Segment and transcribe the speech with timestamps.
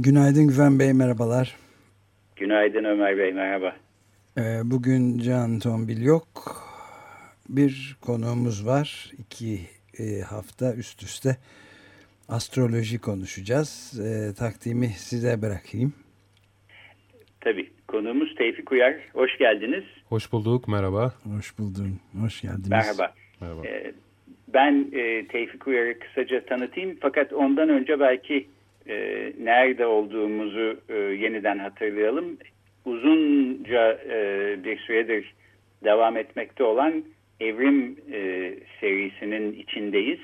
[0.00, 1.56] Günaydın Güven Bey, merhabalar.
[2.36, 3.76] Günaydın Ömer Bey, merhaba.
[4.38, 6.26] Ee, bugün Can Tombil yok.
[7.48, 9.10] Bir konuğumuz var.
[9.18, 9.60] İki
[9.98, 11.36] e, hafta üst üste
[12.28, 14.00] astroloji konuşacağız.
[14.00, 15.94] E, takdimi size bırakayım.
[17.40, 17.70] Tabii.
[17.88, 18.94] Konuğumuz Tevfik Uyar.
[19.12, 19.84] Hoş geldiniz.
[20.08, 21.12] Hoş bulduk, merhaba.
[21.36, 22.68] Hoş buldum, hoş geldiniz.
[22.68, 23.14] Merhaba.
[23.40, 23.66] Merhaba.
[23.66, 23.92] Ee,
[24.48, 26.98] ben e, Tevfik Uyar'ı kısaca tanıtayım.
[27.00, 28.48] Fakat ondan önce belki
[28.88, 32.38] e, nerede olduğumuzu e, yeniden hatırlayalım.
[32.84, 35.34] Uzunca e, bir süredir
[35.84, 37.04] devam etmekte olan
[37.40, 40.20] Evrim e, serisinin içindeyiz.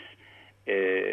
[0.69, 1.05] E,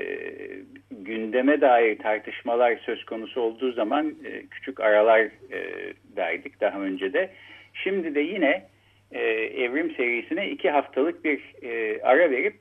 [0.92, 5.20] gündeme dair tartışmalar söz konusu olduğu zaman e, küçük aralar
[5.52, 5.70] e,
[6.18, 7.30] verdik daha önce de.
[7.74, 8.66] Şimdi de yine
[9.12, 9.20] e,
[9.64, 12.56] Evrim serisine iki haftalık bir e, ara verip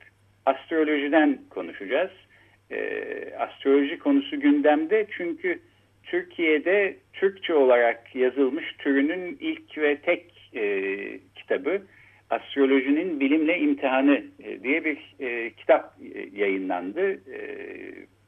[0.45, 2.11] astrolojiden konuşacağız.
[2.71, 5.59] E, astroloji konusu gündemde çünkü
[6.03, 10.83] Türkiye'de Türkçe olarak yazılmış türünün ilk ve tek e,
[11.35, 11.81] kitabı
[12.29, 17.47] Astrolojinin Bilimle İmtihanı e, diye bir e, kitap e, yayınlandı e,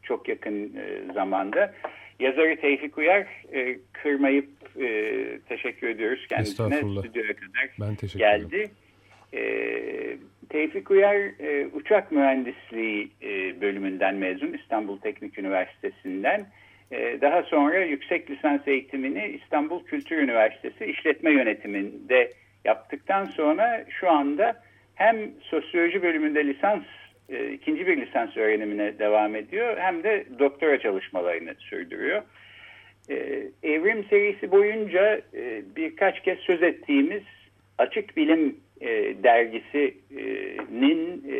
[0.03, 1.73] çok yakın e, zamanda.
[2.19, 4.49] Yazarı Tevfik Uyar e, kırmayıp
[4.81, 8.71] e, teşekkür ediyoruz kendisine stüdyoya kadar ben teşekkür geldi.
[9.33, 10.17] E,
[10.49, 16.45] Tevfik Uyar e, uçak mühendisliği e, bölümünden mezun İstanbul Teknik Üniversitesi'nden.
[16.91, 22.29] E, daha sonra yüksek lisans eğitimini İstanbul Kültür Üniversitesi İşletme Yönetiminde
[22.65, 24.63] yaptıktan sonra şu anda
[24.95, 26.83] hem sosyoloji bölümünde lisans
[27.29, 32.21] e, ikinci bir lisans öğrenimine devam ediyor hem de doktora çalışmalarını sürdürüyor.
[33.09, 37.23] E, Evrim serisi boyunca e, birkaç kez söz ettiğimiz
[37.77, 41.37] Açık Bilim e, dergisinin e,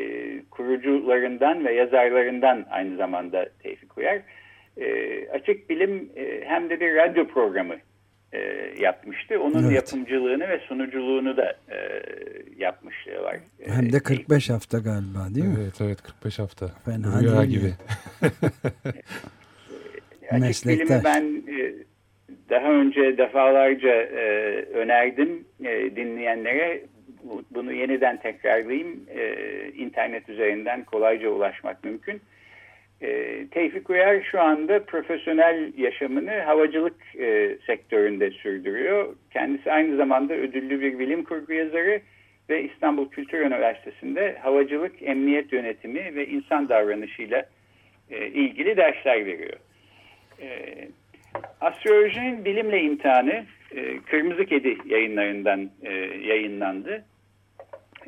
[0.52, 4.22] kurucularından ve yazarlarından aynı zamanda Tevfik Uyar.
[4.78, 7.76] E, Açık Bilim e, hem de bir radyo programı
[8.34, 8.40] e,
[8.80, 9.40] yapmıştı.
[9.40, 9.76] Onun evet.
[9.76, 12.02] yapımcılığını ve sunuculuğunu da e,
[12.58, 13.38] yapmışlığı var.
[13.66, 15.56] Hem de 45 hafta galiba değil mi?
[15.64, 16.68] Evet evet 45 hafta.
[16.86, 17.74] Fena Rüya değil gibi.
[20.32, 21.74] Açık bilimi ben e,
[22.50, 24.26] daha önce defalarca e,
[24.74, 26.82] önerdim e, dinleyenlere.
[27.52, 29.00] Bunu yeniden tekrarlayayım.
[29.16, 29.36] E,
[29.76, 32.22] internet üzerinden kolayca ulaşmak mümkün.
[33.02, 39.16] E, Tevfik Uyar şu anda profesyonel yaşamını havacılık e, sektöründe sürdürüyor.
[39.32, 42.02] Kendisi aynı zamanda ödüllü bir bilim kurgu yazarı
[42.50, 47.46] ve İstanbul Kültür Üniversitesi'nde havacılık, emniyet yönetimi ve insan davranışıyla
[48.12, 49.58] e, ilgili dersler veriyor.
[50.42, 50.48] E,
[51.62, 53.46] Astrolojinin bilimle imtihanı
[53.76, 55.94] e, Kırmızı Kedi yayınlarından e,
[56.28, 57.06] yayınlandı.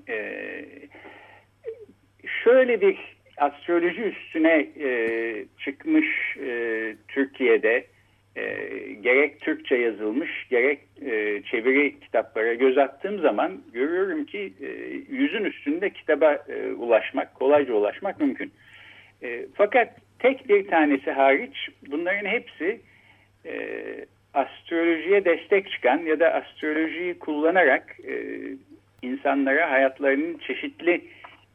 [0.09, 0.66] E,
[2.43, 4.89] şöyle bir astroloji üstüne e,
[5.59, 7.85] çıkmış e, Türkiye'de
[8.35, 8.43] e,
[9.01, 14.67] gerek Türkçe yazılmış gerek e, çeviri kitaplara göz attığım zaman görüyorum ki e,
[15.16, 18.51] yüzün üstünde kitaba e, ulaşmak, kolayca ulaşmak mümkün.
[19.23, 22.79] E, fakat tek bir tanesi hariç bunların hepsi
[23.45, 23.55] e,
[24.33, 28.13] astrolojiye destek çıkan ya da astrolojiyi kullanarak e,
[29.01, 31.01] insanlara hayatlarının çeşitli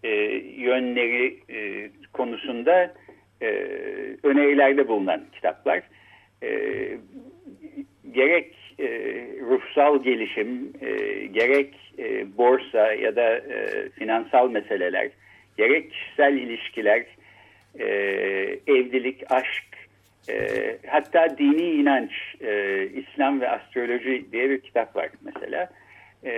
[0.02, 0.10] e,
[0.56, 2.94] yönleri e, konusunda
[3.42, 3.46] e,
[4.22, 5.82] önerilerde bulunan kitaplar.
[6.42, 6.50] E,
[8.12, 8.88] gerek e,
[9.40, 10.90] ruhsal gelişim, e,
[11.26, 15.10] gerek e, borsa ya da e, finansal meseleler,
[15.56, 17.04] gerek kişisel ilişkiler,
[17.78, 17.86] e,
[18.66, 19.64] evlilik, aşk,
[20.28, 22.10] e, hatta dini inanç,
[22.40, 25.68] e, İslam ve astroloji diye bir kitap var mesela.
[26.24, 26.32] E,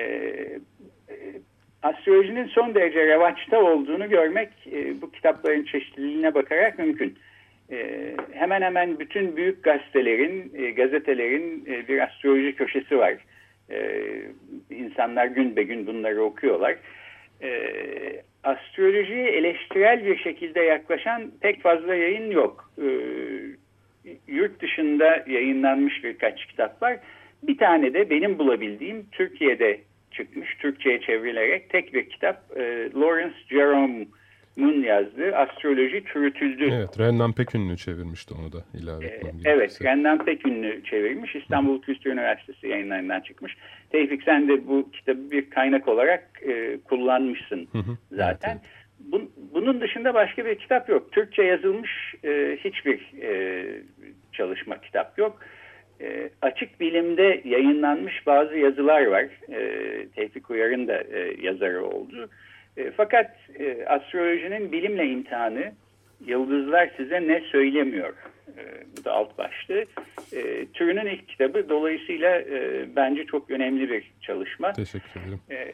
[1.82, 7.18] astrolojinin son derece revaçta olduğunu görmek e, bu kitapların çeşitliliğine bakarak mümkün.
[7.72, 13.14] E, hemen hemen bütün büyük gazetelerin, e, gazetelerin bir astroloji köşesi var.
[13.70, 14.08] E,
[14.70, 16.76] insanlar gün be gün bunları okuyorlar.
[17.42, 17.52] E,
[18.44, 22.72] astrolojiye eleştirel bir şekilde yaklaşan pek fazla yayın yok.
[24.28, 26.98] Yurt dışında yayınlanmış birkaç kitap var.
[27.42, 29.80] Bir tane de benim bulabildiğim Türkiye'de
[30.12, 32.56] çıkmış Türkçe'ye çevrilerek tek bir kitap.
[32.56, 34.06] E, Lawrence Jerome
[34.56, 36.70] Mun yazdığı Astroloji Çürütüldü.
[36.72, 41.34] Evet, Renan Pekünlü çevirmişti onu da ilave etmem ee, Evet, Renan Pekünlü çevirmiş.
[41.34, 41.80] İstanbul Hı.
[41.80, 43.56] Kültür Üniversitesi yayınlarından çıkmış.
[43.90, 47.96] Tevfik sen de bu kitabı bir kaynak olarak e, kullanmışsın Hı -hı.
[48.10, 48.50] zaten.
[48.50, 48.62] Evet,
[49.12, 49.28] evet.
[49.54, 51.12] bunun dışında başka bir kitap yok.
[51.12, 53.64] Türkçe yazılmış e, hiçbir e,
[54.32, 55.40] çalışma kitap yok.
[55.42, 55.61] E,
[56.42, 59.26] açık bilimde yayınlanmış bazı yazılar var.
[59.52, 62.28] E, Tevfik Uyar'ın da e, yazarı oldu.
[62.76, 65.72] E, fakat e, astrolojinin bilimle imtihanı
[66.26, 68.12] yıldızlar size ne söylemiyor?
[68.58, 68.62] E,
[68.96, 69.84] bu da alt başlığı.
[70.32, 74.72] E, türünün ilk kitabı dolayısıyla e, bence çok önemli bir çalışma.
[74.72, 75.40] Teşekkür ederim.
[75.50, 75.72] E, e,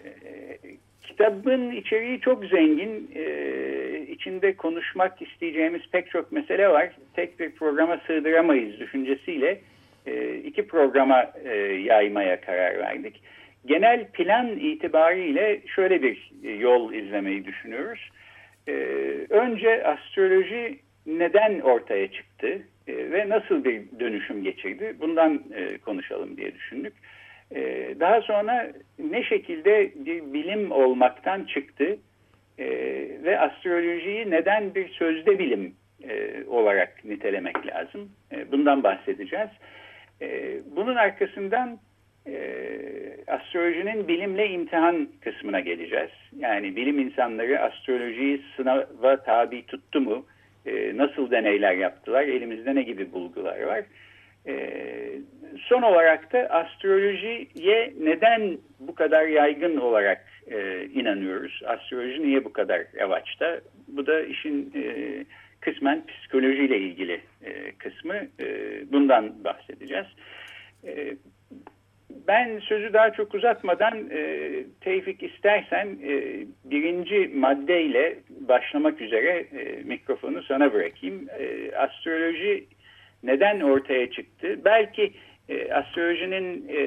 [1.03, 3.11] kitabın içeriği çok zengin.
[3.15, 6.91] E, içinde konuşmak isteyeceğimiz pek çok mesele var.
[7.15, 9.61] Tek bir programa sığdıramayız düşüncesiyle e,
[10.45, 13.23] iki programa e, yaymaya karar verdik
[13.67, 18.11] genel plan itibariyle şöyle bir e, yol izlemeyi düşünüyoruz.
[19.31, 26.55] Önce astroloji neden ortaya çıktı e, ve nasıl bir dönüşüm geçirdi bundan e, konuşalım diye
[26.55, 26.93] düşündük.
[27.55, 31.99] E, daha sonra ne şekilde bir bilim olmaktan çıktı
[32.59, 32.67] e,
[33.25, 35.75] ve astrolojiyi neden bir sözde bilim
[36.09, 39.51] e, olarak nitelemek lazım e, bundan bahsedeceğiz.
[40.23, 41.79] E, bunun arkasından
[42.27, 42.41] e,
[43.27, 46.11] astrolojinin bilimle imtihan kısmına geleceğiz.
[46.39, 50.27] Yani bilim insanları astrolojiyi sınava tabi tuttu mu?
[50.67, 52.23] E, nasıl deneyler yaptılar?
[52.23, 53.85] Elimizde ne gibi bulgular var?
[54.47, 54.71] E,
[55.59, 60.25] son olarak da astrolojiye neden bu kadar yaygın olarak
[60.95, 61.63] inanıyoruz?
[61.67, 63.61] Astroloji niye bu kadar revaçta?
[63.89, 64.73] Bu da işin
[65.73, 68.15] kısmen psikolojiyle ilgili e, kısmı.
[68.41, 68.47] E,
[68.93, 70.07] bundan bahsedeceğiz.
[70.87, 71.17] E,
[72.11, 74.51] ben sözü daha çok uzatmadan e,
[74.81, 81.29] Tevfik istersen e, birinci maddeyle başlamak üzere e, mikrofonu sana bırakayım.
[81.39, 82.65] E, astroloji
[83.23, 84.61] neden ortaya çıktı?
[84.65, 85.13] Belki
[85.49, 86.83] e, astrolojinin e,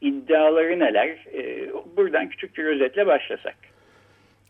[0.00, 1.08] iddiaları neler?
[1.08, 3.69] E, buradan küçük bir özetle başlasak.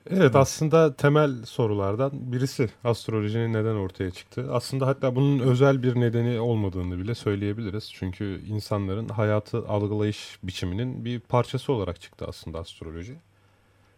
[0.07, 4.47] Evet aslında temel sorulardan birisi astrolojinin neden ortaya çıktı.
[4.53, 7.91] Aslında hatta bunun özel bir nedeni olmadığını bile söyleyebiliriz.
[7.95, 13.17] Çünkü insanların hayatı algılayış biçiminin bir parçası olarak çıktı aslında astroloji.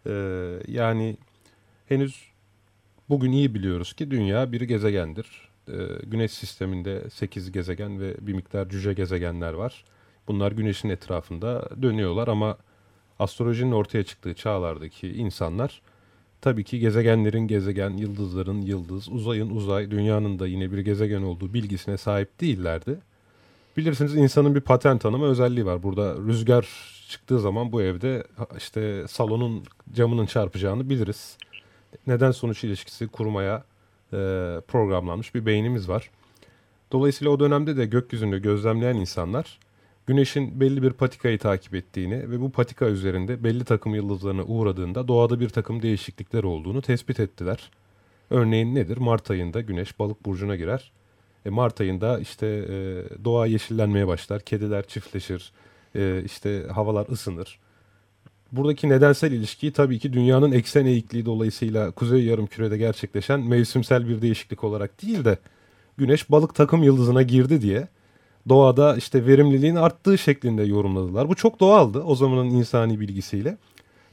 [0.07, 0.13] Ee,
[0.69, 1.17] yani
[1.87, 2.25] henüz
[3.09, 5.49] bugün iyi biliyoruz ki dünya bir gezegendir.
[5.69, 5.73] Ee,
[6.07, 9.85] güneş sisteminde 8 gezegen ve bir miktar cüce gezegenler var.
[10.29, 12.59] Bunlar güneşin etrafında dönüyorlar ama
[13.19, 15.83] astrolojinin ortaya çıktığı çağlardaki insanlar
[16.43, 21.97] tabii ki gezegenlerin gezegen, yıldızların yıldız, uzayın uzay, dünyanın da yine bir gezegen olduğu bilgisine
[21.97, 22.99] sahip değillerdi.
[23.77, 25.83] Bilirsiniz insanın bir patent tanıma özelliği var.
[25.83, 26.69] Burada rüzgar
[27.09, 28.25] çıktığı zaman bu evde
[28.59, 31.37] işte salonun camının çarpacağını biliriz.
[32.07, 33.65] Neden sonuç ilişkisi kurmaya
[34.13, 34.17] e,
[34.69, 36.11] programlanmış bir beynimiz var.
[36.93, 39.59] Dolayısıyla o dönemde de gökyüzünü gözlemleyen insanlar
[40.07, 45.41] Güneşin belli bir patikayı takip ettiğini ve bu patika üzerinde belli takım yıldızlarına uğradığında doğada
[45.41, 47.71] bir takım değişiklikler olduğunu tespit ettiler.
[48.31, 48.97] Örneğin nedir?
[48.97, 50.93] Mart ayında Güneş balık burcuna girer.
[51.47, 52.75] E, Mart ayında işte e,
[53.25, 55.53] doğa yeşillenmeye başlar, kediler çiftleşir,
[55.95, 57.59] e, işte havalar ısınır.
[58.53, 64.23] Buradaki nedensel ilişkiyi tabii ki dünyanın eksen eğikliği dolayısıyla kuzey yarım kürede gerçekleşen mevsimsel bir
[64.23, 65.39] değişiklik olarak değil de
[65.97, 67.89] Güneş balık takım yıldızına girdi diye
[68.49, 71.29] doğada işte verimliliğin arttığı şeklinde yorumladılar.
[71.29, 73.57] Bu çok doğaldı o zamanın insani bilgisiyle.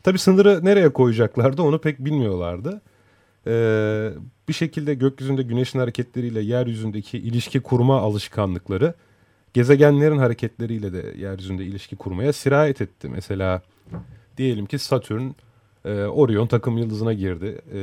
[0.03, 2.81] Tabii sınırı nereye koyacaklardı onu pek bilmiyorlardı.
[3.47, 4.09] Ee,
[4.47, 8.93] bir şekilde gökyüzünde güneşin hareketleriyle yeryüzündeki ilişki kurma alışkanlıkları
[9.53, 13.09] gezegenlerin hareketleriyle de yeryüzünde ilişki kurmaya sirayet etti.
[13.09, 13.61] Mesela
[14.37, 15.31] diyelim ki Satürn
[15.85, 17.81] e, Orion takım yıldızına girdi e,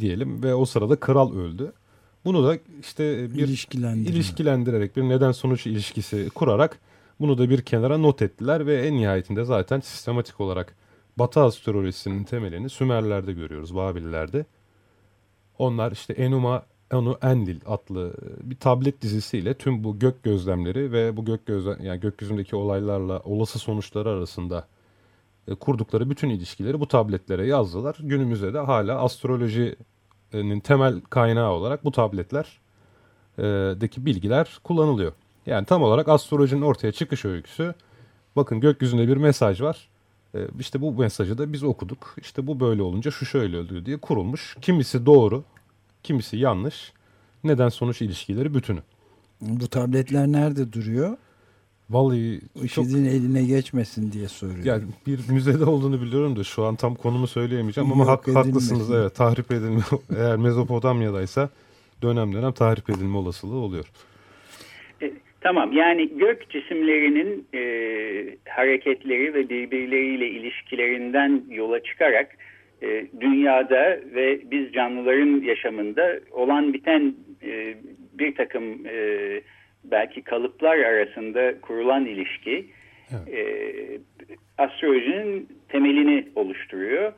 [0.00, 1.72] diyelim ve o sırada kral öldü.
[2.28, 3.48] Bunu da işte bir
[4.12, 6.78] ilişkilendirerek bir neden sonuç ilişkisi kurarak
[7.20, 10.76] bunu da bir kenara not ettiler ve en nihayetinde zaten sistematik olarak
[11.16, 14.44] Batı astrolojisinin temelini Sümerler'de görüyoruz, Babillerde.
[15.58, 21.24] Onlar işte Enuma Enu Enlil adlı bir tablet dizisiyle tüm bu gök gözlemleri ve bu
[21.24, 24.66] gök gözlem yani gökyüzündeki olaylarla olası sonuçları arasında
[25.48, 27.96] e, kurdukları bütün ilişkileri bu tabletlere yazdılar.
[28.00, 29.76] Günümüzde de hala astroloji
[30.64, 35.12] temel kaynağı olarak bu tabletlerdeki bilgiler kullanılıyor.
[35.46, 37.74] Yani tam olarak astrolojinin ortaya çıkış öyküsü.
[38.36, 39.88] Bakın gökyüzünde bir mesaj var.
[40.58, 42.14] İşte bu mesajı da biz okuduk.
[42.20, 44.56] İşte bu böyle olunca şu şöyle oluyor diye kurulmuş.
[44.62, 45.44] Kimisi doğru,
[46.02, 46.92] kimisi yanlış.
[47.44, 48.82] Neden sonuç ilişkileri bütünü.
[49.40, 51.16] Bu tabletler nerede duruyor?
[51.90, 54.64] Vallahi IŞİD'in eline geçmesin diye soruyorum.
[54.64, 58.90] Yani bir müzede olduğunu biliyorum da şu an tam konumu söyleyemeyeceğim ama hak, haklısınız.
[58.94, 59.80] Evet, tahrip edilme
[60.18, 61.50] eğer Mezopotamya'daysa
[62.02, 63.84] dönem dönem tahrip edilme olasılığı oluyor.
[65.02, 67.60] E, tamam yani gök cisimlerinin e,
[68.48, 72.36] hareketleri ve birbirleriyle ilişkilerinden yola çıkarak
[72.82, 77.74] e, dünyada ve biz canlıların yaşamında olan biten e,
[78.18, 79.40] bir takım e,
[79.90, 82.66] belki kalıplar arasında kurulan ilişki
[83.10, 83.34] evet.
[83.34, 83.42] e,
[84.58, 87.12] astrolojinin temelini oluşturuyor.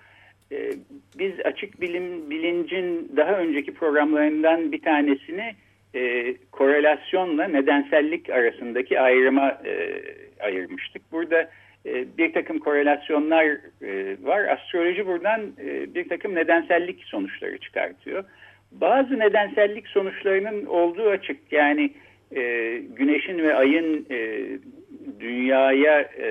[0.53, 0.71] E,
[1.19, 5.55] biz açık bilim bilincin daha önceki programlarından bir tanesini
[5.95, 10.03] e, korelasyonla nedensellik arasındaki ayrıma e,
[10.41, 11.03] ayırmıştık.
[11.13, 11.51] Burada
[11.87, 13.45] e, bir takım korelasyonlar
[13.83, 14.45] e, var.
[14.45, 18.25] Astroloji buradan e, bir takım nedensellik sonuçları çıkartıyor.
[18.73, 21.53] Bazı nedensellik sonuçlarının olduğu açık.
[21.53, 21.91] Yani e,
[22.97, 24.49] güneşin ve ayın e,
[25.21, 26.29] dünyaya e,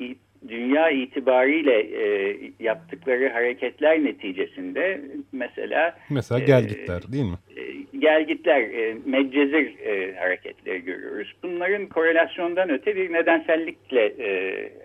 [0.00, 0.14] e,
[0.48, 5.00] dünya itibariyle e, yaptıkları hareketler neticesinde
[5.32, 7.38] mesela mesela gelgitler e, değil mi?
[7.56, 7.62] E,
[7.98, 11.34] gelgitler, e, meccezir e, hareketleri görüyoruz.
[11.42, 14.28] Bunların korelasyondan öte bir nedensellikle e,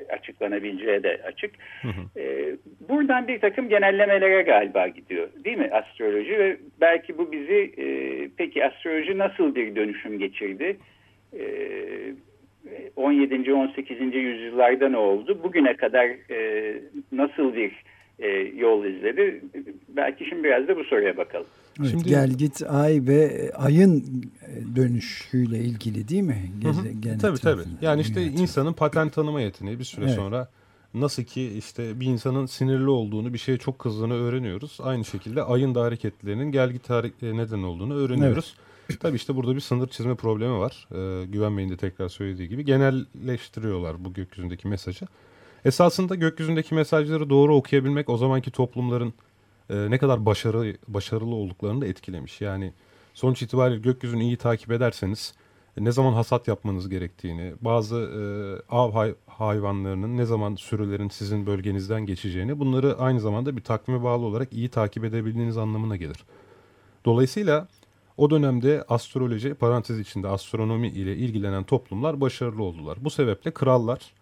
[0.09, 1.51] açıklanabileceği de açık.
[1.81, 2.19] Hı hı.
[2.19, 2.55] E,
[2.89, 7.85] buradan bir takım genellemelere galiba gidiyor değil mi astroloji ve belki bu bizi e,
[8.37, 10.77] peki astroloji nasıl bir dönüşüm geçirdi?
[11.39, 11.43] E,
[12.95, 13.53] 17.
[13.53, 14.15] 18.
[14.15, 15.39] yüzyıllarda ne oldu?
[15.43, 17.83] Bugüne kadar e, nasıl bir
[18.19, 19.41] e, yol izledi?
[19.89, 21.45] Belki şimdi biraz da bu soruya bakalım.
[21.79, 24.03] Evet, şimdi gel git ay ve ayın
[24.75, 26.41] dönüşüyle ilgili değil mi?
[26.59, 27.17] Geze, hı hı.
[27.21, 27.61] Tabii tabii.
[27.81, 28.39] Yani işte evet.
[28.39, 30.15] insanın patent tanıma yeteneği bir süre evet.
[30.15, 30.47] sonra
[30.93, 34.77] nasıl ki işte bir insanın sinirli olduğunu, bir şeye çok kızdığını öğreniyoruz.
[34.83, 36.89] Aynı şekilde ayın da hareketlerinin gel git
[37.21, 38.55] neden olduğunu öğreniyoruz.
[38.57, 38.72] Evet.
[38.99, 40.87] Tabii işte burada bir sınır çizme problemi var.
[40.91, 45.05] Ee, Güven Bey'in de tekrar söylediği gibi genelleştiriyorlar bu gökyüzündeki mesajı.
[45.65, 49.13] Esasında gökyüzündeki mesajları doğru okuyabilmek o zamanki toplumların
[49.69, 52.41] e, ne kadar başarı başarılı olduklarını da etkilemiş.
[52.41, 52.73] Yani
[53.13, 55.33] sonuç itibariyle gökyüzünü iyi takip ederseniz
[55.77, 58.21] ne zaman hasat yapmanız gerektiğini, bazı e,
[58.75, 64.25] av hay hayvanlarının ne zaman sürülerin sizin bölgenizden geçeceğini bunları aynı zamanda bir takvime bağlı
[64.25, 66.25] olarak iyi takip edebildiğiniz anlamına gelir.
[67.05, 67.67] Dolayısıyla
[68.17, 72.97] o dönemde astroloji, parantez içinde astronomi ile ilgilenen toplumlar başarılı oldular.
[73.01, 74.13] Bu sebeple krallar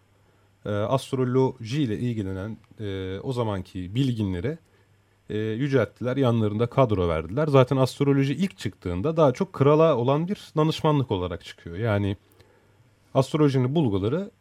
[0.65, 4.57] e, astroloji ile ilgilenen e, o zamanki bilginlere
[5.29, 6.17] e, yücelttiler.
[6.17, 7.47] Yanlarında kadro verdiler.
[7.47, 11.77] Zaten astroloji ilk çıktığında daha çok krala olan bir danışmanlık olarak çıkıyor.
[11.77, 12.17] Yani
[13.13, 14.31] astrolojinin bulguları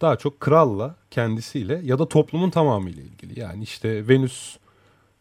[0.00, 3.40] daha çok kralla kendisiyle ya da toplumun tamamıyla ilgili.
[3.40, 4.56] Yani işte Venüs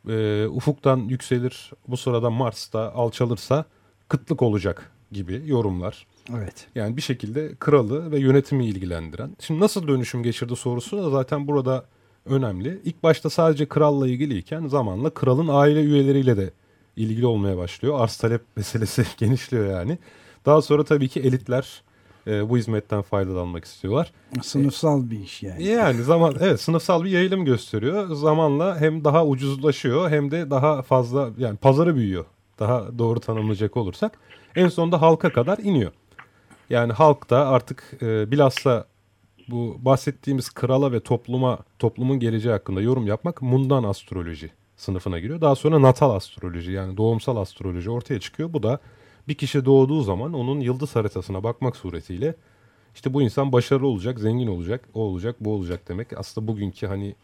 [0.09, 3.65] e, ufuktan yükselir bu sırada Mars'ta alçalırsa
[4.09, 6.07] kıtlık olacak gibi yorumlar.
[6.37, 6.67] Evet.
[6.75, 9.37] Yani bir şekilde kralı ve yönetimi ilgilendiren.
[9.39, 11.85] Şimdi nasıl dönüşüm geçirdi sorusu da zaten burada
[12.25, 12.81] önemli.
[12.83, 16.51] İlk başta sadece kralla ilgiliyken zamanla kralın aile üyeleriyle de
[16.95, 17.99] ilgili olmaya başlıyor.
[17.99, 19.97] Arz talep meselesi genişliyor yani.
[20.45, 21.83] Daha sonra tabii ki elitler
[22.27, 24.11] e, bu hizmetten faydalanmak istiyorlar.
[24.41, 25.63] Sınıfsal bir iş yani.
[25.63, 28.15] Yani zaman evet sınıfsal bir yayılım gösteriyor.
[28.15, 32.25] Zamanla hem daha ucuzlaşıyor hem de daha fazla yani pazarı büyüyor.
[32.59, 34.19] Daha doğru tanımlayacak olursak
[34.55, 35.91] en sonunda halka kadar iniyor.
[36.69, 38.85] Yani halk da artık e, bilhassa
[39.47, 45.41] bu bahsettiğimiz krala ve topluma toplumun geleceği hakkında yorum yapmak mundan astroloji sınıfına giriyor.
[45.41, 48.53] Daha sonra natal astroloji yani doğumsal astroloji ortaya çıkıyor.
[48.53, 48.79] Bu da
[49.27, 52.35] bir kişi doğduğu zaman onun yıldız haritasına bakmak suretiyle
[52.95, 56.17] işte bu insan başarılı olacak, zengin olacak, o olacak, bu olacak demek.
[56.17, 57.15] Aslında bugünkü hani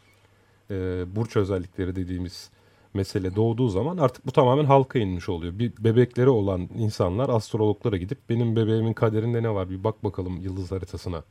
[0.71, 0.75] e,
[1.15, 2.49] burç özellikleri dediğimiz
[2.93, 5.59] mesele doğduğu zaman artık bu tamamen halka inmiş oluyor.
[5.59, 10.71] Bir bebekleri olan insanlar astrologlara gidip benim bebeğimin kaderinde ne var bir bak bakalım yıldız
[10.71, 11.23] haritasına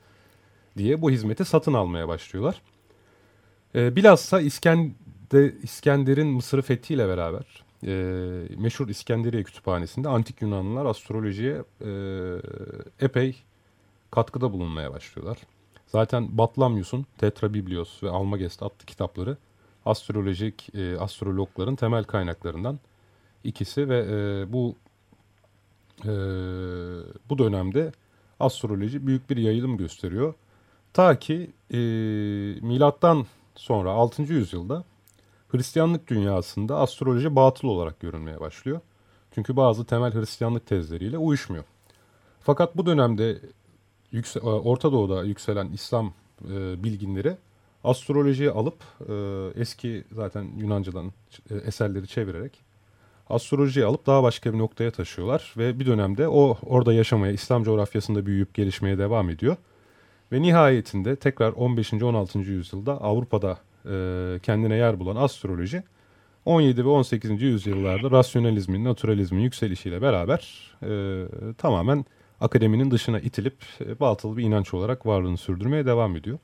[0.77, 2.63] diye bu hizmeti satın almaya başlıyorlar.
[3.75, 7.93] E, bilhassa İskender, İskender'in Mısır'ı fethiyle beraber e,
[8.59, 11.91] meşhur İskenderiye Kütüphanesi'nde antik Yunanlılar astrolojiye e,
[13.01, 13.37] epey
[14.11, 15.39] katkıda bulunmaya başlıyorlar.
[15.87, 19.37] Zaten Batlamyus'un Tetrabiblos ve Almagest adlı kitapları
[19.87, 22.79] astrolojik e, astrologların temel kaynaklarından
[23.45, 24.77] ikisi ve e, bu
[26.05, 26.13] e,
[27.31, 27.93] bu dönemde
[28.41, 30.35] astroloji büyük bir yayılım gösteriyor.
[30.93, 31.79] Ta ki e,
[32.61, 34.23] milattan sonra 6.
[34.23, 34.85] yüzyılda
[35.53, 38.81] Hristiyanlık dünyasında astroloji batıl olarak görünmeye başlıyor.
[39.35, 41.65] Çünkü bazı temel Hristiyanlık tezleriyle uyuşmuyor.
[42.41, 43.41] Fakat bu dönemde
[44.13, 46.13] yükse, Orta Doğu'da yükselen İslam
[46.45, 47.37] e, bilginleri
[47.85, 49.15] astrolojiyi alıp e,
[49.61, 51.13] eski zaten Yunanca'dan
[51.51, 52.71] e, eserleri çevirerek
[53.31, 58.27] astrolojiyi alıp daha başka bir noktaya taşıyorlar ve bir dönemde o orada yaşamaya, İslam coğrafyasında
[58.27, 59.57] büyüyüp gelişmeye devam ediyor.
[60.33, 61.93] Ve nihayetinde tekrar 15.
[61.93, 62.39] 16.
[62.39, 65.83] yüzyılda Avrupa'da e, kendine yer bulan astroloji
[66.45, 67.43] 17 ve 18.
[67.43, 71.25] yüzyıllarda rasyonalizmin, naturalizmin yükselişiyle beraber e,
[71.59, 72.05] tamamen
[72.41, 76.39] akademinin dışına itilip e, batıl bir inanç olarak varlığını sürdürmeye devam ediyor.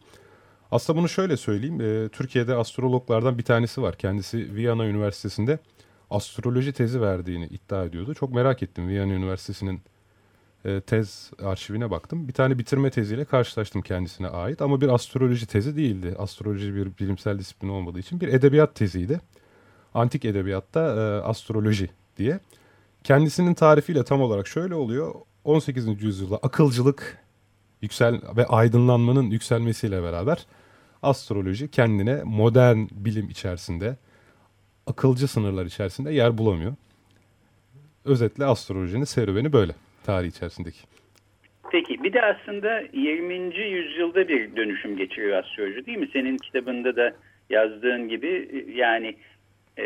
[0.70, 1.80] Aslında bunu şöyle söyleyeyim.
[1.80, 3.96] E, Türkiye'de astrologlardan bir tanesi var.
[3.96, 5.58] Kendisi Viyana Üniversitesi'nde
[6.10, 8.14] astroloji tezi verdiğini iddia ediyordu.
[8.14, 9.80] Çok merak ettim Viyana Üniversitesi'nin
[10.66, 12.28] e, tez arşivine baktım.
[12.28, 16.14] Bir tane bitirme teziyle karşılaştım kendisine ait ama bir astroloji tezi değildi.
[16.18, 19.20] Astroloji bir bilimsel disiplin olmadığı için bir edebiyat teziydi.
[19.94, 22.40] Antik edebiyatta e, astroloji diye.
[23.04, 25.14] Kendisinin tarifiyle tam olarak şöyle oluyor.
[25.44, 26.02] 18.
[26.02, 27.18] yüzyılda akılcılık
[27.82, 30.46] yüksel ve aydınlanmanın yükselmesiyle beraber
[31.02, 33.96] astroloji kendine modern bilim içerisinde
[34.86, 36.74] akılcı sınırlar içerisinde yer bulamıyor.
[38.04, 39.74] Özetle astrolojinin serüveni böyle
[40.06, 40.78] tarih içerisindeki.
[41.70, 43.34] Peki bir de aslında 20.
[43.56, 46.08] yüzyılda bir dönüşüm geçiriyor astroloji değil mi?
[46.12, 47.12] Senin kitabında da
[47.50, 49.16] yazdığın gibi yani
[49.78, 49.84] e,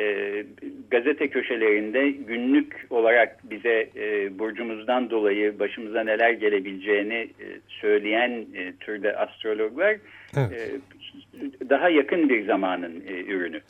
[0.90, 9.16] gazete köşelerinde günlük olarak bize e, burcumuzdan dolayı başımıza neler gelebileceğini e, söyleyen e, türde
[9.16, 9.96] astrologlar
[10.36, 10.52] evet.
[10.52, 13.60] e, daha yakın bir zamanın e, ürünü.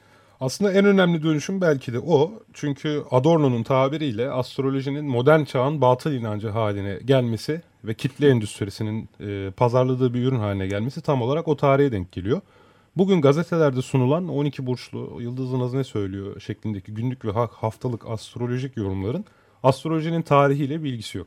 [0.41, 2.33] Aslında en önemli dönüşüm belki de o.
[2.53, 10.15] Çünkü Adorno'nun tabiriyle astrolojinin modern çağın batıl inancı haline gelmesi ve kitle endüstrisinin e, pazarladığı
[10.15, 12.41] bir ürün haline gelmesi tam olarak o tarihe denk geliyor.
[12.97, 19.25] Bugün gazetelerde sunulan 12 burçlu yıldızınız ne söylüyor şeklindeki günlük ve haftalık astrolojik yorumların
[19.63, 21.27] astrolojinin tarihiyle bir ilgisi yok.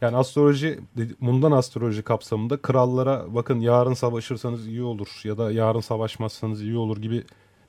[0.00, 0.80] Yani astroloji,
[1.20, 6.96] bundan astroloji kapsamında krallara bakın yarın savaşırsanız iyi olur ya da yarın savaşmazsanız iyi olur
[6.96, 7.24] gibi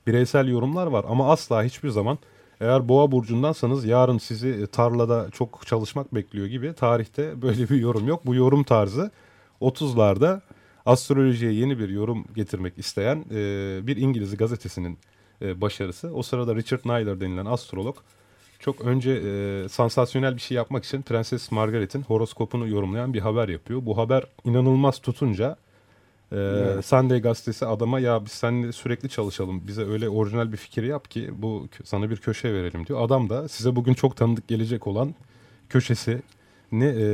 [0.06, 1.04] bireysel yorumlar var.
[1.08, 2.18] Ama asla hiçbir zaman
[2.60, 8.26] eğer boğa burcundansanız yarın sizi tarlada çok çalışmak bekliyor gibi tarihte böyle bir yorum yok.
[8.26, 9.10] Bu yorum tarzı
[9.60, 10.40] 30'larda
[10.86, 14.98] astrolojiye yeni bir yorum getirmek isteyen e, bir İngiliz gazetesinin
[15.42, 16.14] e, başarısı.
[16.14, 17.96] O sırada Richard Naylor denilen astrolog
[18.58, 23.86] çok önce e, sansasyonel bir şey yapmak için Prenses Margaret'in horoskopunu yorumlayan bir haber yapıyor.
[23.86, 25.56] Bu haber inanılmaz tutunca
[26.32, 26.84] e, evet.
[26.86, 31.30] Sunday gazetesi adama ya biz seninle sürekli çalışalım bize öyle orijinal bir fikir yap ki
[31.38, 33.02] bu sana bir köşe verelim diyor.
[33.02, 35.14] Adam da size bugün çok tanıdık gelecek olan
[35.68, 36.22] köşesi
[36.72, 37.04] ne e,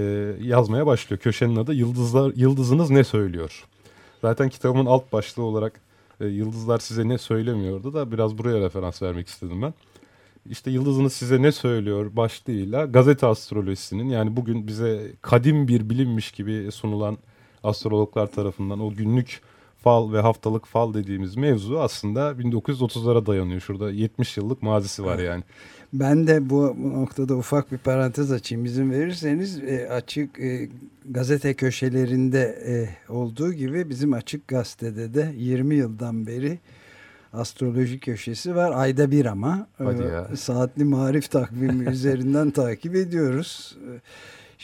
[0.40, 1.20] yazmaya başlıyor.
[1.20, 3.64] Köşenin adı Yıldızlar Yıldızınız ne söylüyor?
[4.22, 5.80] Zaten kitabımın alt başlığı olarak
[6.20, 9.74] e, Yıldızlar size ne söylemiyordu da biraz buraya referans vermek istedim ben.
[10.50, 16.72] İşte Yıldızınız size ne söylüyor başlığıyla gazete astrolojisinin yani bugün bize kadim bir bilimmiş gibi
[16.72, 17.18] sunulan
[17.64, 19.40] astrologlar tarafından o günlük
[19.84, 23.60] fal ve haftalık fal dediğimiz mevzu aslında 1930'lara dayanıyor.
[23.60, 25.42] Şurada 70 yıllık mazisi var yani.
[25.92, 30.68] Ben de bu, noktada ufak bir parantez açayım izin verirseniz e, açık e,
[31.08, 36.58] gazete köşelerinde e, olduğu gibi bizim açık gazetede de 20 yıldan beri
[37.32, 38.72] astroloji köşesi var.
[38.74, 40.36] Ayda bir ama ya.
[40.36, 43.76] saatli marif takvimi üzerinden takip ediyoruz.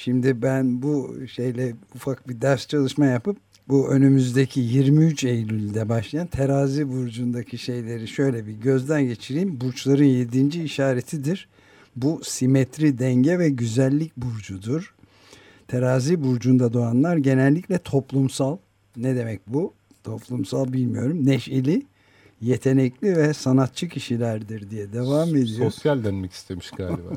[0.04, 3.36] Şimdi ben bu şeyle ufak bir ders çalışma yapıp
[3.68, 9.60] bu önümüzdeki 23 Eylül'de başlayan terazi burcundaki şeyleri şöyle bir gözden geçireyim.
[9.60, 10.62] Burçların 7.
[10.62, 11.48] işaretidir.
[11.96, 14.94] Bu simetri, denge ve güzellik burcudur.
[15.68, 18.56] Terazi burcunda doğanlar genellikle toplumsal,
[18.96, 19.74] ne demek bu?
[20.04, 21.26] Toplumsal bilmiyorum.
[21.26, 21.82] Neşeli,
[22.40, 25.70] yetenekli ve sanatçı kişilerdir diye devam ediyor.
[25.70, 27.10] Sosyal denmek istemiş galiba.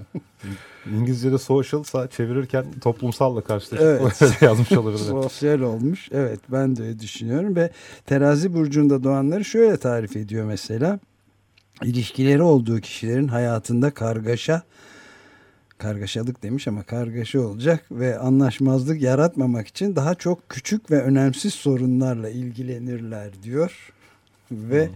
[0.91, 3.87] İngilizce'de social çevirirken toplumsalla karşılaşıp
[4.21, 4.41] evet.
[4.41, 5.03] yazmış olabilir.
[5.03, 6.09] Sosyal olmuş.
[6.11, 7.71] Evet ben de öyle düşünüyorum ve
[8.05, 10.99] terazi burcunda doğanları şöyle tarif ediyor mesela.
[11.83, 14.63] İlişkileri olduğu kişilerin hayatında kargaşa
[15.77, 22.29] kargaşalık demiş ama kargaşa olacak ve anlaşmazlık yaratmamak için daha çok küçük ve önemsiz sorunlarla
[22.29, 23.93] ilgilenirler diyor
[24.71, 24.89] ve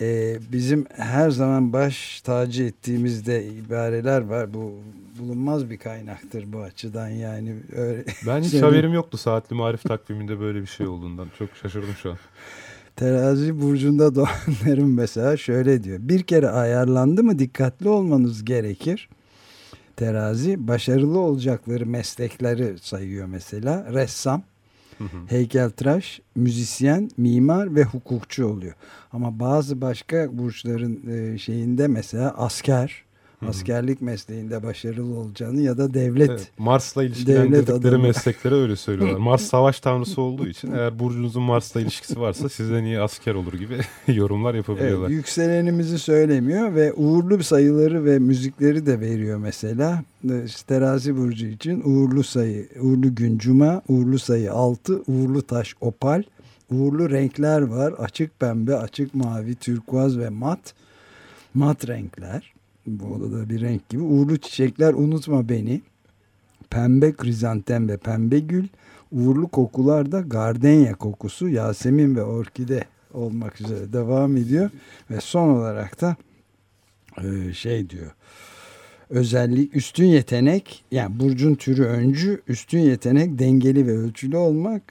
[0.00, 4.54] e, bizim her zaman baş tacı ettiğimizde ibareler var.
[4.54, 4.74] Bu
[5.18, 7.56] bulunmaz bir kaynaktır bu açıdan yani.
[7.76, 11.28] Öyle, ben hiç haberim yoktu saatli marif takviminde böyle bir şey olduğundan.
[11.38, 12.18] Çok şaşırdım şu an.
[12.96, 15.98] Terazi burcunda doğanların mesela şöyle diyor.
[16.00, 19.08] Bir kere ayarlandı mı dikkatli olmanız gerekir.
[19.96, 23.86] Terazi başarılı olacakları meslekleri sayıyor mesela.
[23.92, 24.42] Ressam,
[24.98, 25.04] Hı.
[25.26, 28.74] Heykeltıraş, müzisyen, mimar ve hukukçu oluyor.
[29.12, 33.04] Ama bazı başka burçların e, şeyinde mesela asker,
[33.48, 39.18] askerlik mesleğinde başarılı olacağını ya da devlet evet, Mars'la ilişkilendirdikleri mesleklere öyle söylüyorlar.
[39.18, 43.78] Mars savaş tanrısı olduğu için eğer burcunuzun Mars'la ilişkisi varsa sizden iyi asker olur gibi
[44.12, 45.08] yorumlar yapabiliyorlar.
[45.08, 50.02] Evet, yükselenimizi söylemiyor ve uğurlu sayıları ve müzikleri de veriyor mesela.
[50.44, 56.22] İşte terazi burcu için uğurlu sayı, uğurlu gün cuma, uğurlu sayı 6, uğurlu taş opal,
[56.70, 57.92] uğurlu renkler var.
[57.92, 60.74] Açık pembe, açık mavi, türkuaz ve mat.
[61.54, 62.55] Mat renkler.
[62.86, 64.02] Bu da bir renk gibi.
[64.02, 65.80] Uğurlu çiçekler unutma beni.
[66.70, 68.68] Pembe krizantem ve pembe gül.
[69.12, 74.70] Uğurlu kokular da gardenya kokusu, yasemin ve orkide olmak üzere devam ediyor.
[75.10, 76.16] Ve son olarak da
[77.22, 78.10] e, şey diyor.
[79.10, 84.82] Özellik üstün yetenek yani burcun türü öncü üstün yetenek dengeli ve ölçülü olmak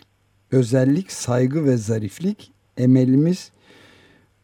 [0.52, 3.52] özellik saygı ve zariflik emelimiz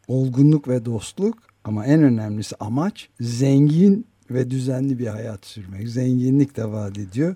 [0.08, 5.88] olgunluk ve dostluk ama en önemlisi amaç zengin ve düzenli bir hayat sürmek.
[5.88, 7.34] Zenginlik de vaat ediyor.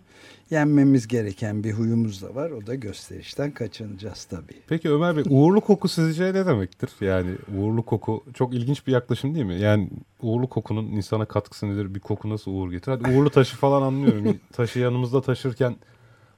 [0.50, 2.50] Yenmemiz gereken bir huyumuz da var.
[2.50, 4.54] O da gösterişten kaçınacağız tabii.
[4.68, 6.90] Peki Ömer Bey uğurlu koku sizce ne demektir?
[7.00, 9.60] Yani uğurlu koku çok ilginç bir yaklaşım değil mi?
[9.60, 9.90] Yani
[10.22, 11.94] uğurlu kokunun insana katkısı nedir?
[11.94, 12.96] Bir koku nasıl uğur getirir?
[12.96, 14.40] Hadi uğurlu taşı falan anlıyorum.
[14.52, 15.76] taşı yanımızda taşırken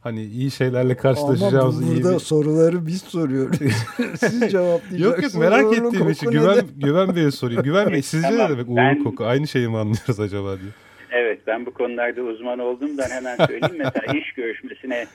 [0.08, 2.20] hani iyi şeylerle karşılaşacağımız Ama burada iyi bir...
[2.20, 3.58] soruları biz soruyoruz.
[4.18, 5.00] Siz cevaplayacaksınız.
[5.00, 7.62] Yok yok merak ettiğim için Güven, Güven Bey'e sorayım.
[7.62, 9.04] Güven Bey sizce tamam, ne demek uğurlu ben...
[9.04, 9.24] koku?
[9.24, 10.70] Aynı şeyi mi anlıyoruz acaba diye.
[11.10, 13.76] Evet ben bu konularda uzman olduğumdan hemen söyleyeyim.
[13.78, 15.06] Mesela iş görüşmesine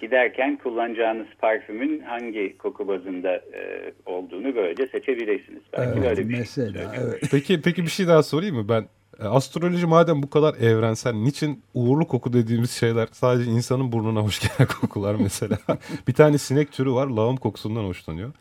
[0.00, 5.62] giderken kullanacağınız parfümün hangi koku bazında e, olduğunu böylece seçebilirsiniz.
[5.72, 7.28] Belki evet, böyle bir mesela, şey evet.
[7.30, 8.68] Peki, peki bir şey daha sorayım mı?
[8.68, 8.84] Ben
[9.28, 14.70] astroloji madem bu kadar evrensel niçin uğurlu koku dediğimiz şeyler sadece insanın burnuna hoş gelen
[14.80, 15.58] kokular mesela.
[16.08, 18.32] bir tane sinek türü var lağım kokusundan hoşlanıyor.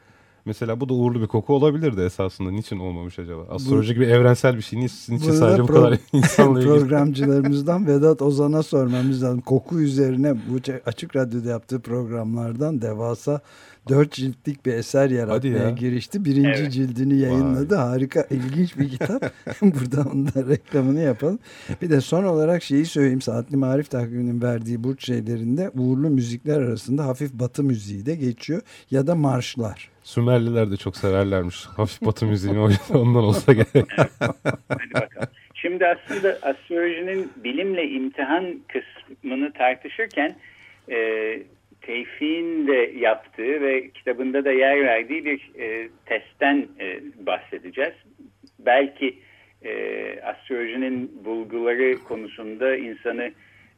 [0.45, 2.51] Mesela bu da uğurlu bir koku olabilirdi esasında.
[2.51, 3.41] Niçin olmamış acaba?
[3.49, 4.79] Astroloji bu, gibi evrensel bir şey.
[4.79, 6.73] Niçin, niçin sadece bu kadar insanla ilgili?
[6.73, 9.41] Programcılarımızdan Vedat Ozan'a sormamız lazım.
[9.41, 13.41] Koku üzerine bu Açık Radyo'da yaptığı programlardan devasa
[13.89, 15.69] dört ciltlik bir eser yaratmaya ya.
[15.69, 16.25] girişti.
[16.25, 16.71] Birinci evet.
[16.71, 17.75] cildini yayınladı.
[17.75, 17.83] Vay.
[17.83, 19.21] Harika, ilginç bir kitap.
[19.61, 21.39] Burada onun da reklamını yapalım.
[21.81, 23.21] Bir de son olarak şeyi söyleyeyim.
[23.21, 28.61] Saatli Marif takviminin verdiği burç şeylerinde uğurlu müzikler arasında hafif batı müziği de geçiyor.
[28.91, 29.89] Ya da marşlar.
[30.03, 31.65] Sümerliler de çok severlermiş.
[31.65, 32.59] Hafif batı müziğini
[32.93, 33.67] ondan olsa gerek.
[33.97, 35.29] Hadi bakalım.
[35.53, 40.35] Şimdi aslında astrolojinin bilimle imtihan kısmını tartışırken
[40.91, 40.95] e,
[41.81, 47.93] Tevfik'in de yaptığı ve kitabında da yer verdiği bir e, testten e, bahsedeceğiz.
[48.59, 49.17] Belki
[49.63, 49.73] e,
[50.21, 53.31] astrolojinin bulguları konusunda insanı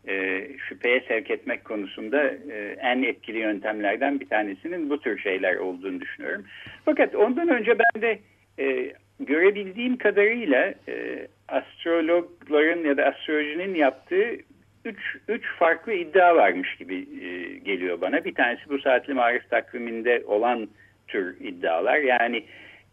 [0.08, 6.02] e, şüpheye sevk etmek konusunda e, en etkili yöntemlerden bir tanesinin bu tür şeyler olduğunu
[6.02, 6.46] düşünüyorum.
[6.86, 8.20] Fakat ondan önce ben de
[8.60, 14.38] e, görebildiğim kadarıyla e, astrologların ya da astrolojinin yaptığı
[14.86, 18.26] üç, üç farklı iddia varmış gibi e, geliyor bana.
[18.26, 20.68] Bir tanesi bu saatli marif takviminde olan
[21.08, 21.98] tür iddialar.
[21.98, 22.44] Yani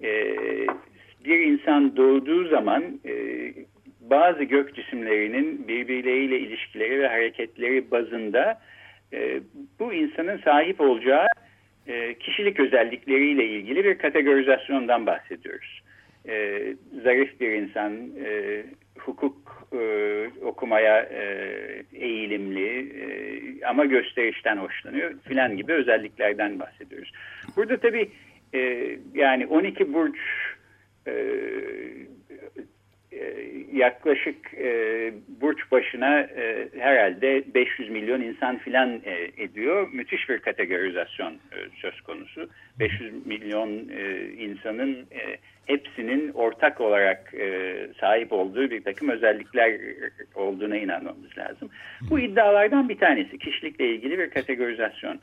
[0.02, 0.36] e,
[1.24, 3.14] bir insan doğduğu zaman e,
[4.00, 8.60] bazı gök cisimlerinin birbirleriyle ilişkileri ve hareketleri bazında
[9.12, 9.40] e,
[9.78, 11.26] bu insanın sahip olacağı
[11.86, 15.82] e, kişilik özellikleriyle ilgili bir kategorizasyondan bahsediyoruz.
[16.28, 16.62] E,
[17.02, 17.92] zarif bir insan,
[18.24, 18.62] e,
[18.98, 21.24] hukuk e, okumaya e,
[21.92, 23.06] eğilimli e,
[23.66, 27.12] ama gösterişten hoşlanıyor filan gibi özelliklerden bahsediyoruz.
[27.56, 28.10] Burada tabii
[28.54, 28.60] e,
[29.14, 30.18] yani 12 burç
[31.06, 31.12] e,
[33.72, 39.88] yaklaşık e, burç başına e, herhalde 500 milyon insan filan e, ediyor.
[39.92, 42.48] Müthiş bir kategorizasyon e, söz konusu.
[42.78, 49.80] 500 milyon e, insanın e, hepsinin ortak olarak e, sahip olduğu bir takım özellikler
[50.34, 51.70] olduğuna inanmamız lazım.
[52.10, 55.20] Bu iddialardan bir tanesi kişilikle ilgili bir kategorizasyon.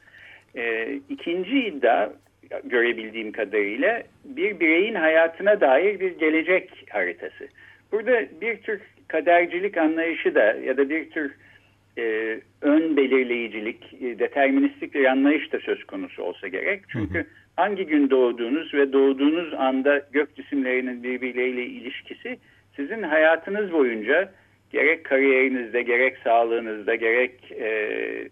[0.55, 2.09] E, ikinci iddia
[2.63, 7.47] görebildiğim kadarıyla bir bireyin hayatına dair bir gelecek haritası.
[7.91, 11.31] Burada bir tür kadercilik anlayışı da ya da bir tür
[11.97, 16.81] e, ön belirleyicilik, e, deterministik bir anlayış da söz konusu olsa gerek.
[16.89, 17.25] Çünkü hı hı.
[17.55, 22.37] hangi gün doğduğunuz ve doğduğunuz anda gök cisimlerinin birbirleriyle ilişkisi
[22.75, 24.31] sizin hayatınız boyunca
[24.71, 28.29] gerek kariyerinizde, gerek sağlığınızda, gerek e,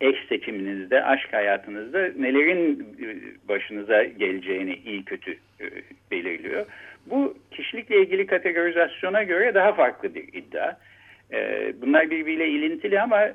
[0.00, 3.16] eş seçiminizde, aşk hayatınızda nelerin e,
[3.48, 5.64] başınıza geleceğini iyi kötü e,
[6.10, 6.66] belirliyor.
[7.10, 10.76] Bu kişilikle ilgili kategorizasyona göre daha farklı bir iddia.
[11.32, 13.28] E, bunlar birbiriyle ilintili ama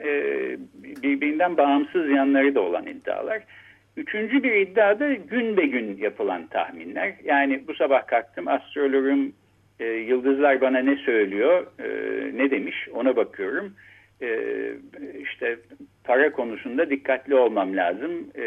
[1.04, 3.42] birbirinden bağımsız yanları da olan iddialar.
[3.98, 7.14] Üçüncü bir iddia da gün be gün yapılan tahminler.
[7.24, 9.34] Yani bu sabah kalktım astrologum
[9.82, 11.88] E, yıldızlar bana ne söylüyor, e,
[12.38, 13.74] ne demiş ona bakıyorum.
[14.22, 14.40] E,
[15.22, 15.58] işte
[16.04, 18.46] para konusunda dikkatli olmam lazım e,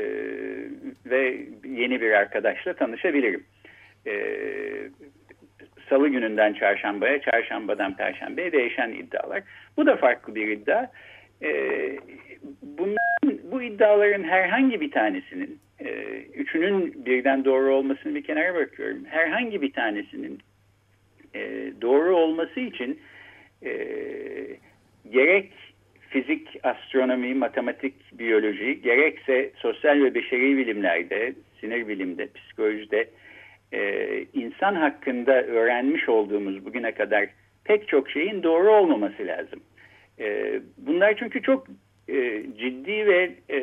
[1.07, 3.45] ve yeni bir arkadaşla tanışabilirim.
[4.07, 4.15] E,
[5.89, 9.43] Salı gününden çarşambaya, çarşambadan perşembeye değişen iddialar.
[9.77, 10.87] Bu da farklı bir iddia.
[11.43, 11.51] E,
[12.63, 15.91] bunların, bu iddiaların herhangi bir tanesinin, e,
[16.35, 19.05] üçünün birden doğru olmasını bir kenara bırakıyorum.
[19.05, 20.39] Herhangi bir tanesinin
[21.35, 23.01] e, doğru olması için
[23.63, 23.73] e,
[25.11, 25.53] gerek
[26.15, 33.09] fizik, astronomi, matematik, biyoloji, gerekse sosyal ve beşeri bilimlerde, sinir bilimde, psikolojide
[33.75, 37.29] e, insan hakkında öğrenmiş olduğumuz bugüne kadar
[37.65, 39.61] pek çok şeyin doğru olmaması lazım.
[40.19, 41.67] E, bunlar çünkü çok
[42.09, 43.61] e, ciddi ve e,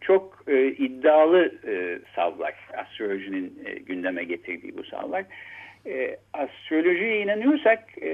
[0.00, 2.54] çok e, iddialı e, savlar.
[2.76, 5.24] Astrolojinin e, gündeme getirdiği bu savlar.
[5.86, 8.12] E, astrolojiye inanıyorsak e,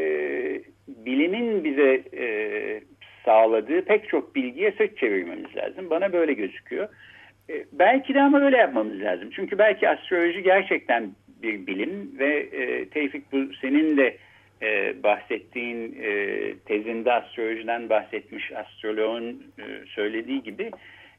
[0.89, 2.81] bilimin bize e,
[3.25, 5.91] sağladığı pek çok bilgiye sırt çevirmemiz lazım.
[5.91, 6.89] Bana böyle gözüküyor.
[7.73, 9.31] Belki de ama öyle yapmamız lazım.
[9.37, 11.11] Çünkü belki astroloji gerçekten
[11.43, 14.17] bir bilim ve e, Tevfik bu senin de
[14.63, 20.71] e, bahsettiğin e, tezinde astrolojiden bahsetmiş astroloğun e, söylediği gibi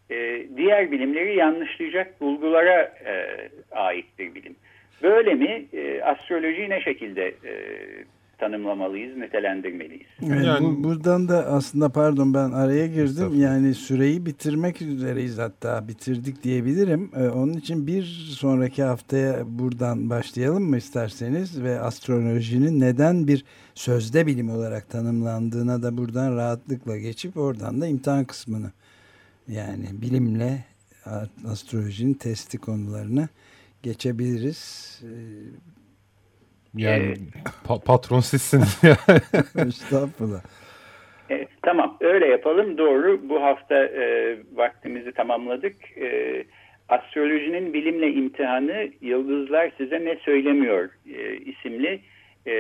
[0.10, 3.26] e, diğer bilimleri yanlışlayacak bulgulara e,
[3.72, 4.56] ait bir bilim.
[5.04, 5.66] Böyle mi?
[5.74, 7.54] E, astrolojiyi ne şekilde e,
[8.38, 10.08] tanımlamalıyız, nitelendirmeliyiz.
[10.22, 13.42] Yani, bu, buradan da aslında pardon ben araya girdim.
[13.42, 17.12] Yani süreyi bitirmek üzereyiz hatta bitirdik diyebilirim.
[17.16, 18.04] Ee, onun için bir
[18.38, 23.46] sonraki haftaya buradan başlayalım mı isterseniz ve astrolojinin neden bir
[23.76, 28.72] sözde bilim olarak tanımlandığına da buradan rahatlıkla geçip oradan da imtihan kısmını
[29.48, 30.66] yani bilimle
[31.48, 33.30] astrolojinin testi konularını
[33.84, 35.02] geçebiliriz.
[35.04, 35.08] Ee,
[36.76, 38.82] yani ee, pa patron sizsiniz.
[39.68, 40.42] Estağfurullah.
[41.30, 45.76] E, tamam öyle yapalım doğru bu hafta e, vaktimizi tamamladık.
[45.98, 46.44] E,
[46.90, 52.00] astrolojinin bilimle imtihanı Yıldızlar Size Ne Söylemiyor e, isimli
[52.48, 52.56] e,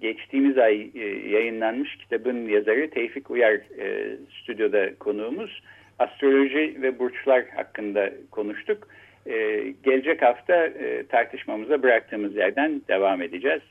[0.00, 5.62] geçtiğimiz ay e, yayınlanmış kitabın yazarı Tevfik Uyar e, stüdyoda konuğumuz.
[5.98, 8.88] Astroloji ve burçlar hakkında konuştuk.
[9.26, 13.62] Ee, gelecek hafta e, tartışmamıza bıraktığımız yerden devam edeceğiz.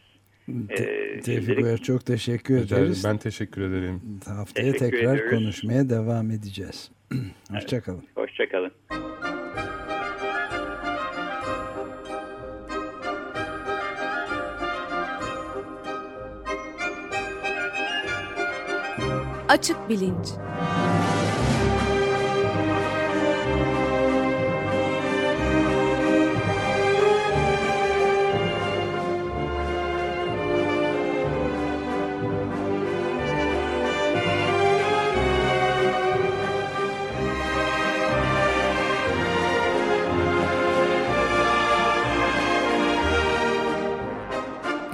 [0.69, 3.03] Ee, Tevfik Uyar çok teşekkür Rica ederiz.
[3.07, 4.01] Ben teşekkür ederim.
[4.27, 5.37] Haftaya teşekkür tekrar ediyoruz.
[5.39, 6.91] konuşmaya devam edeceğiz.
[7.51, 8.03] Hoşçakalın.
[8.07, 8.71] Evet, Hoşçakalın.
[19.49, 20.27] Açık Bilinç